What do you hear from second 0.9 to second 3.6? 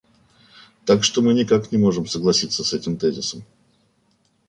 что мы никак не можем согласиться с этим тезисом.